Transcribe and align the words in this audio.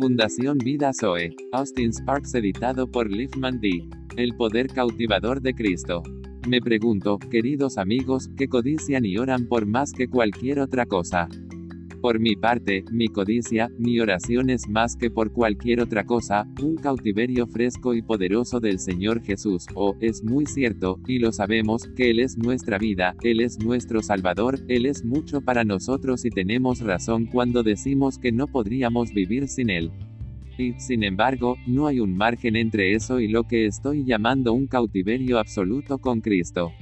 Fundación 0.00 0.56
Vida 0.56 0.92
Zoe. 0.98 1.36
Austin 1.52 1.92
Sparks 1.92 2.34
editado 2.34 2.90
por 2.90 3.10
Liefman 3.10 3.60
D. 3.60 3.86
El 4.16 4.34
poder 4.34 4.68
cautivador 4.68 5.42
de 5.42 5.52
Cristo. 5.52 6.02
Me 6.48 6.62
pregunto, 6.62 7.18
queridos 7.18 7.76
amigos, 7.76 8.30
que 8.34 8.48
codician 8.48 9.04
y 9.04 9.18
oran 9.18 9.46
por 9.46 9.66
más 9.66 9.92
que 9.92 10.08
cualquier 10.08 10.60
otra 10.60 10.86
cosa. 10.86 11.28
Por 12.00 12.18
mi 12.18 12.34
parte, 12.34 12.82
mi 12.90 13.08
codicia, 13.08 13.68
mi 13.78 14.00
oración 14.00 14.48
es 14.48 14.66
más 14.70 14.96
que 14.96 15.10
por 15.10 15.32
cualquier 15.32 15.82
otra 15.82 16.04
cosa, 16.04 16.46
un 16.62 16.76
cautiverio 16.76 17.46
fresco 17.46 17.92
y 17.92 18.00
poderoso 18.00 18.58
del 18.58 18.78
Señor 18.78 19.22
Jesús, 19.22 19.66
o, 19.74 19.94
es 20.00 20.24
muy 20.24 20.46
cierto, 20.46 20.98
y 21.06 21.18
lo 21.18 21.30
sabemos, 21.30 21.86
que 21.94 22.08
Él 22.08 22.20
es 22.20 22.38
nuestra 22.38 22.78
vida, 22.78 23.14
Él 23.22 23.40
es 23.40 23.58
nuestro 23.58 24.02
Salvador, 24.02 24.60
Él 24.68 24.86
es 24.86 25.04
mucho 25.04 25.42
para 25.42 25.62
nosotros 25.62 26.24
y 26.24 26.30
tenemos 26.30 26.80
razón 26.80 27.26
cuando 27.26 27.62
decimos 27.62 28.18
que 28.18 28.32
no 28.32 28.46
podríamos 28.46 29.12
vivir 29.12 29.46
sin 29.46 29.68
Él. 29.68 29.90
Y, 30.56 30.72
sin 30.80 31.04
embargo, 31.04 31.56
no 31.66 31.86
hay 31.86 32.00
un 32.00 32.16
margen 32.16 32.56
entre 32.56 32.94
eso 32.94 33.20
y 33.20 33.28
lo 33.28 33.44
que 33.44 33.66
estoy 33.66 34.06
llamando 34.06 34.54
un 34.54 34.66
cautiverio 34.66 35.38
absoluto 35.38 35.98
con 35.98 36.22
Cristo 36.22 36.72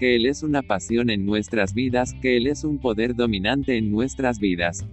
que 0.00 0.16
Él 0.16 0.24
es 0.24 0.42
una 0.42 0.62
pasión 0.62 1.10
en 1.10 1.26
nuestras 1.26 1.74
vidas, 1.74 2.14
que 2.22 2.38
Él 2.38 2.46
es 2.46 2.64
un 2.64 2.78
poder 2.78 3.14
dominante 3.14 3.76
en 3.76 3.90
nuestras 3.90 4.38
vidas. 4.38 4.86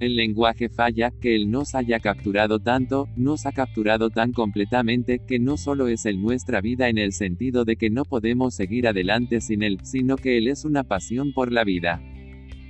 El 0.00 0.16
lenguaje 0.16 0.70
falla, 0.70 1.10
que 1.10 1.36
Él 1.36 1.50
nos 1.50 1.74
haya 1.74 2.00
capturado 2.00 2.58
tanto, 2.58 3.08
nos 3.14 3.44
ha 3.44 3.52
capturado 3.52 4.08
tan 4.08 4.32
completamente, 4.32 5.18
que 5.18 5.38
no 5.38 5.58
solo 5.58 5.88
es 5.88 6.06
Él 6.06 6.22
nuestra 6.22 6.62
vida 6.62 6.88
en 6.88 6.96
el 6.96 7.12
sentido 7.12 7.66
de 7.66 7.76
que 7.76 7.90
no 7.90 8.04
podemos 8.04 8.54
seguir 8.54 8.88
adelante 8.88 9.42
sin 9.42 9.62
Él, 9.62 9.80
sino 9.82 10.16
que 10.16 10.38
Él 10.38 10.48
es 10.48 10.64
una 10.64 10.82
pasión 10.82 11.34
por 11.34 11.52
la 11.52 11.64
vida. 11.64 12.00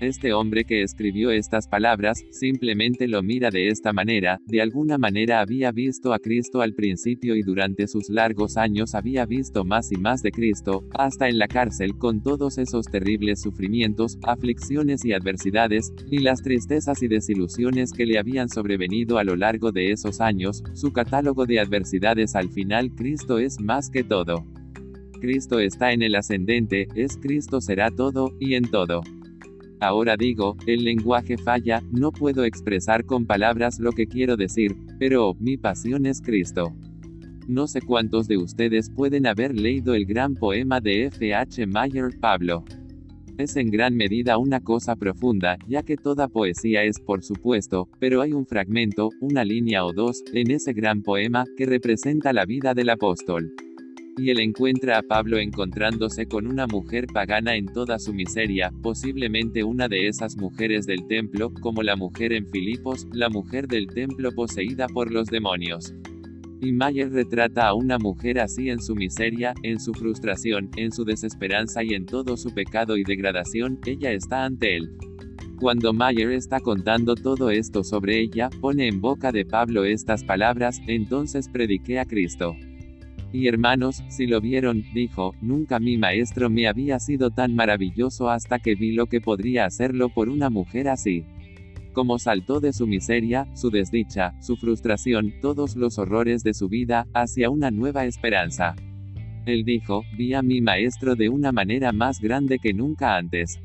Este 0.01 0.33
hombre 0.33 0.65
que 0.65 0.83
escribió 0.83 1.33
estas 1.33 1.67
palabras, 1.67 2.25
simplemente 2.31 3.09
lo 3.09 3.21
mira 3.21 3.51
de 3.51 3.67
esta 3.67 3.93
manera, 3.93 4.41
de 4.47 4.63
alguna 4.63 4.97
manera 4.97 5.41
había 5.41 5.73
visto 5.73 6.13
a 6.13 6.21
Cristo 6.21 6.61
al 6.61 6.75
principio 6.75 7.35
y 7.35 7.43
durante 7.43 7.89
sus 7.89 8.09
largos 8.09 8.57
años 8.57 8.95
había 8.95 9.27
visto 9.27 9.65
más 9.65 9.91
y 9.91 9.97
más 9.97 10.23
de 10.23 10.31
Cristo, 10.31 10.85
hasta 10.97 11.29
en 11.29 11.39
la 11.39 11.49
cárcel 11.49 11.99
con 11.99 12.23
todos 12.23 12.59
esos 12.59 12.87
terribles 12.87 13.43
sufrimientos, 13.43 14.19
aflicciones 14.23 15.05
y 15.05 15.13
adversidades, 15.13 15.93
y 16.09 16.19
las 16.19 16.43
tristezas 16.43 17.03
y 17.03 17.09
desilusiones 17.09 17.93
que 17.93 18.07
le 18.07 18.21
habían 18.21 18.49
sobrevenido 18.49 19.19
a 19.19 19.25
lo 19.25 19.35
largo 19.35 19.73
de 19.73 19.91
esos 19.91 20.21
años, 20.21 20.63
su 20.75 20.93
catálogo 20.93 21.45
de 21.45 21.59
adversidades 21.59 22.37
al 22.37 22.51
final 22.51 22.93
Cristo 22.95 23.41
es 23.41 23.59
más 23.61 23.91
que 23.91 24.05
todo. 24.05 24.47
Cristo 25.21 25.59
está 25.59 25.93
en 25.93 26.03
el 26.03 26.15
ascendente, 26.15 26.87
es 26.95 27.17
Cristo 27.17 27.61
será 27.61 27.91
todo, 27.91 28.37
y 28.39 28.55
en 28.55 28.71
todo. 28.71 29.03
Ahora 29.81 30.17
digo, 30.17 30.57
el 30.67 30.83
lenguaje 30.83 31.39
falla, 31.39 31.83
no 31.93 32.11
puedo 32.11 32.45
expresar 32.45 33.05
con 33.05 33.27
palabras 33.27 33.79
lo 33.79 33.93
que 33.93 34.07
quiero 34.07 34.37
decir, 34.37 34.75
pero, 34.99 35.35
mi 35.39 35.57
pasión 35.57 36.05
es 36.05 36.21
Cristo. 36.21 36.75
No 37.47 37.67
sé 37.69 37.81
cuántos 37.81 38.27
de 38.27 38.37
ustedes 38.39 38.91
pueden 38.91 39.27
haber 39.27 39.55
leído 39.55 39.95
el 39.95 40.05
gran 40.05 40.35
poema 40.35 40.81
de 40.81 41.05
F. 41.05 41.35
H. 41.35 41.67
Mayer, 41.67 42.11
Pablo. 42.21 42.65
Es 43.39 43.57
en 43.57 43.71
gran 43.71 43.97
medida 43.97 44.37
una 44.37 44.61
cosa 44.61 44.97
profunda, 44.97 45.57
ya 45.69 45.85
que 45.85 45.97
toda 45.97 46.27
poesía 46.27 46.83
es, 46.83 46.99
por 46.99 47.23
supuesto, 47.23 47.89
pero 48.01 48.21
hay 48.21 48.33
un 48.33 48.47
fragmento, 48.47 49.11
una 49.21 49.45
línea 49.45 49.85
o 49.85 49.93
dos, 49.93 50.25
en 50.33 50.51
ese 50.51 50.73
gran 50.73 51.03
poema, 51.03 51.45
que 51.57 51.67
representa 51.67 52.33
la 52.33 52.45
vida 52.45 52.75
del 52.75 52.91
apóstol 52.91 53.53
él 54.31 54.41
encuentra 54.41 54.99
a 54.99 55.03
Pablo 55.03 55.39
encontrándose 55.39 56.27
con 56.27 56.47
una 56.47 56.67
mujer 56.67 57.07
pagana 57.07 57.55
en 57.55 57.67
toda 57.67 57.99
su 57.99 58.13
miseria, 58.13 58.73
posiblemente 58.83 59.63
una 59.63 59.89
de 59.89 60.09
esas 60.09 60.37
mujeres 60.37 60.87
del 60.87 61.07
templo, 61.07 61.53
como 61.61 61.83
la 61.85 61.95
mujer 61.95 62.33
en 62.33 62.49
Filipos, 62.49 63.07
la 63.13 63.29
mujer 63.29 63.69
del 63.69 63.87
templo 63.87 64.33
poseída 64.33 64.89
por 64.89 65.13
los 65.13 65.29
demonios. 65.29 65.95
Y 66.61 66.73
Mayer 66.73 67.13
retrata 67.13 67.69
a 67.69 67.75
una 67.75 67.99
mujer 67.99 68.41
así 68.41 68.71
en 68.71 68.83
su 68.83 68.97
miseria, 68.97 69.55
en 69.63 69.79
su 69.79 69.95
frustración, 69.95 70.69
en 70.77 70.91
su 70.91 71.05
desesperanza 71.05 71.85
y 71.85 71.95
en 71.95 72.05
todo 72.05 72.37
su 72.37 72.53
pecado 72.53 72.97
y 72.97 73.05
degradación, 73.05 73.79
ella 73.87 74.11
está 74.11 74.45
ante 74.45 74.77
él. 74.77 74.91
Cuando 75.61 75.93
Mayer 75.93 76.33
está 76.33 76.59
contando 76.59 77.15
todo 77.15 77.51
esto 77.51 77.85
sobre 77.85 78.21
ella, 78.21 78.51
pone 78.61 78.89
en 78.89 79.01
boca 79.01 79.31
de 79.31 79.45
Pablo 79.45 79.85
estas 79.85 80.25
palabras, 80.25 80.81
entonces 80.89 81.49
prediqué 81.49 82.01
a 82.01 82.05
Cristo. 82.05 82.57
Y 83.31 83.47
hermanos, 83.47 84.03
si 84.09 84.27
lo 84.27 84.41
vieron, 84.41 84.85
dijo, 84.95 85.35
nunca 85.43 85.79
mi 85.79 85.99
maestro 85.99 86.49
me 86.49 86.67
había 86.67 86.99
sido 86.99 87.31
tan 87.31 87.55
maravilloso 87.55 88.31
hasta 88.31 88.59
que 88.59 88.75
vi 88.75 88.93
lo 88.93 89.07
que 89.07 89.21
podría 89.21 89.67
hacerlo 89.67 90.09
por 90.09 90.31
una 90.31 90.49
mujer 90.49 90.89
así. 90.89 91.25
Como 91.93 92.19
saltó 92.19 92.61
de 92.61 92.73
su 92.73 92.87
miseria, 92.87 93.47
su 93.55 93.71
desdicha, 93.71 94.33
su 94.41 94.57
frustración, 94.57 95.35
todos 95.43 95.77
los 95.77 95.99
horrores 95.99 96.43
de 96.43 96.55
su 96.55 96.69
vida, 96.69 97.07
hacia 97.13 97.51
una 97.51 97.71
nueva 97.71 98.07
esperanza. 98.07 98.77
Él 99.45 99.65
dijo, 99.65 100.05
vi 100.17 100.33
a 100.33 100.43
mi 100.43 100.61
maestro 100.63 101.15
de 101.15 101.29
una 101.29 101.53
manera 101.53 101.93
más 101.93 102.21
grande 102.21 102.59
que 102.59 102.73
nunca 102.73 103.17
antes. 103.17 103.61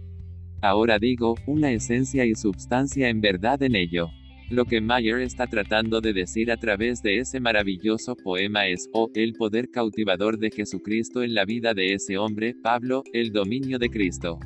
Ahora 0.61 0.99
digo, 0.99 1.35
una 1.45 1.71
esencia 1.71 2.25
y 2.25 2.35
substancia 2.35 3.09
en 3.09 3.21
verdad 3.21 3.61
en 3.63 3.75
ello. 3.75 4.09
Lo 4.53 4.65
que 4.65 4.79
Mayer 4.79 5.19
está 5.21 5.47
tratando 5.47 5.99
de 5.99 6.13
decir 6.13 6.51
a 6.51 6.57
través 6.57 7.01
de 7.01 7.17
ese 7.17 7.39
maravilloso 7.39 8.15
poema 8.15 8.67
es, 8.67 8.87
oh, 8.93 9.09
el 9.15 9.33
poder 9.33 9.71
cautivador 9.71 10.37
de 10.37 10.51
Jesucristo 10.51 11.23
en 11.23 11.33
la 11.33 11.43
vida 11.43 11.73
de 11.73 11.95
ese 11.95 12.19
hombre, 12.19 12.53
Pablo, 12.61 13.01
el 13.13 13.31
dominio 13.31 13.79
de 13.79 13.89
Cristo. 13.89 14.37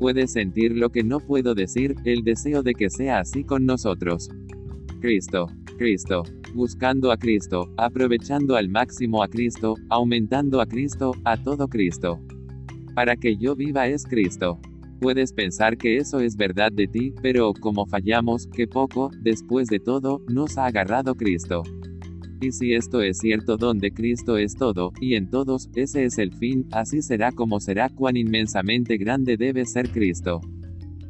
Puede 0.00 0.26
sentir 0.26 0.74
lo 0.74 0.88
que 0.88 1.04
no 1.04 1.20
puedo 1.20 1.54
decir, 1.54 1.96
el 2.06 2.24
deseo 2.24 2.62
de 2.62 2.72
que 2.72 2.88
sea 2.88 3.18
así 3.18 3.44
con 3.44 3.66
nosotros. 3.66 4.30
Cristo, 5.02 5.48
Cristo, 5.76 6.22
buscando 6.54 7.12
a 7.12 7.18
Cristo, 7.18 7.70
aprovechando 7.76 8.56
al 8.56 8.70
máximo 8.70 9.22
a 9.22 9.28
Cristo, 9.28 9.74
aumentando 9.90 10.62
a 10.62 10.66
Cristo, 10.66 11.12
a 11.24 11.36
todo 11.36 11.68
Cristo. 11.68 12.18
Para 12.94 13.16
que 13.16 13.36
yo 13.36 13.54
viva 13.54 13.86
es 13.86 14.06
Cristo. 14.06 14.58
Puedes 15.00 15.32
pensar 15.32 15.76
que 15.76 15.98
eso 15.98 16.20
es 16.20 16.36
verdad 16.36 16.72
de 16.72 16.86
ti, 16.86 17.12
pero 17.20 17.52
como 17.52 17.86
fallamos, 17.86 18.46
que 18.46 18.66
poco, 18.66 19.10
después 19.20 19.68
de 19.68 19.78
todo, 19.78 20.22
nos 20.28 20.56
ha 20.56 20.66
agarrado 20.66 21.14
Cristo. 21.14 21.62
Y 22.40 22.52
si 22.52 22.72
esto 22.74 23.02
es 23.02 23.18
cierto 23.18 23.56
donde 23.56 23.92
Cristo 23.92 24.38
es 24.38 24.54
todo, 24.54 24.92
y 25.00 25.14
en 25.14 25.28
todos, 25.28 25.68
ese 25.74 26.04
es 26.04 26.18
el 26.18 26.34
fin, 26.34 26.66
así 26.72 27.02
será 27.02 27.30
como 27.32 27.60
será 27.60 27.90
cuán 27.90 28.16
inmensamente 28.16 28.96
grande 28.96 29.36
debe 29.36 29.66
ser 29.66 29.90
Cristo. 29.90 30.40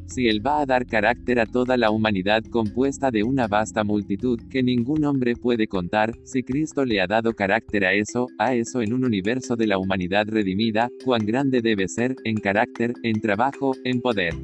Si 0.06 0.28
Él 0.28 0.44
va 0.44 0.60
a 0.60 0.66
dar 0.66 0.86
carácter 0.86 1.40
a 1.40 1.46
toda 1.46 1.76
la 1.76 1.90
humanidad 1.90 2.42
compuesta 2.44 3.10
de 3.10 3.24
una 3.24 3.48
vasta 3.48 3.82
multitud 3.82 4.40
que 4.48 4.62
ningún 4.62 5.04
hombre 5.04 5.34
puede 5.34 5.66
contar, 5.66 6.12
si 6.24 6.42
Cristo 6.42 6.84
le 6.84 7.00
ha 7.00 7.06
dado 7.06 7.32
carácter 7.34 7.84
a 7.84 7.92
eso, 7.92 8.28
a 8.38 8.54
eso 8.54 8.80
en 8.80 8.92
un 8.92 9.04
universo 9.04 9.56
de 9.56 9.66
la 9.66 9.78
humanidad 9.78 10.26
redimida, 10.28 10.90
cuán 11.04 11.26
grande 11.26 11.60
debe 11.60 11.88
ser, 11.88 12.14
en 12.24 12.36
carácter, 12.36 12.94
en 13.02 13.20
trabajo, 13.20 13.72
en 13.84 14.00
poder. 14.00 14.34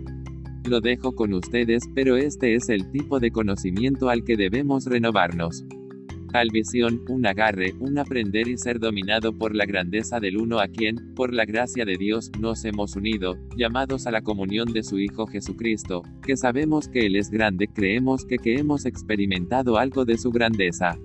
Lo 0.68 0.80
dejo 0.80 1.14
con 1.14 1.32
ustedes, 1.32 1.82
pero 1.94 2.16
este 2.16 2.54
es 2.54 2.68
el 2.68 2.90
tipo 2.90 3.20
de 3.20 3.30
conocimiento 3.30 4.08
al 4.08 4.24
que 4.24 4.36
debemos 4.36 4.86
renovarnos. 4.86 5.64
Al 6.32 6.48
visión, 6.50 7.02
un 7.08 7.26
agarre, 7.26 7.74
un 7.78 7.98
aprender 7.98 8.48
y 8.48 8.56
ser 8.56 8.78
dominado 8.78 9.36
por 9.36 9.54
la 9.54 9.66
grandeza 9.66 10.18
del 10.18 10.38
uno 10.38 10.60
a 10.60 10.68
quien, 10.68 11.14
por 11.14 11.34
la 11.34 11.44
gracia 11.44 11.84
de 11.84 11.96
Dios, 11.98 12.30
nos 12.40 12.64
hemos 12.64 12.96
unido, 12.96 13.36
llamados 13.54 14.06
a 14.06 14.10
la 14.10 14.22
comunión 14.22 14.72
de 14.72 14.82
su 14.82 14.98
Hijo 14.98 15.26
Jesucristo, 15.26 16.02
que 16.22 16.38
sabemos 16.38 16.88
que 16.88 17.06
Él 17.06 17.16
es 17.16 17.30
grande, 17.30 17.68
creemos 17.68 18.24
que 18.24 18.38
que 18.38 18.54
hemos 18.54 18.86
experimentado 18.86 19.76
algo 19.76 20.06
de 20.06 20.16
su 20.16 20.30
grandeza. 20.30 20.98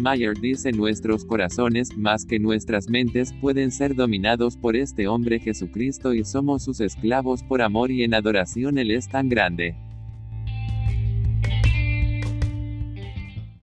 Mayer 0.00 0.38
dice 0.38 0.72
nuestros 0.72 1.24
corazones, 1.24 1.96
más 1.96 2.24
que 2.24 2.38
nuestras 2.38 2.88
mentes, 2.88 3.32
pueden 3.40 3.70
ser 3.70 3.94
dominados 3.94 4.56
por 4.56 4.76
este 4.76 5.06
hombre 5.06 5.38
Jesucristo 5.38 6.14
y 6.14 6.24
somos 6.24 6.64
sus 6.64 6.80
esclavos 6.80 7.42
por 7.42 7.62
amor 7.62 7.90
y 7.90 8.02
en 8.02 8.14
adoración 8.14 8.78
Él 8.78 8.90
es 8.90 9.08
tan 9.08 9.28
grande. 9.28 9.76